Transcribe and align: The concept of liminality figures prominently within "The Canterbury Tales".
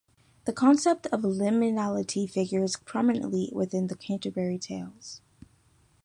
The 0.45 0.51
concept 0.51 1.05
of 1.11 1.21
liminality 1.21 2.27
figures 2.27 2.75
prominently 2.75 3.51
within 3.53 3.85
"The 3.85 3.95
Canterbury 3.95 4.57
Tales". 4.57 5.21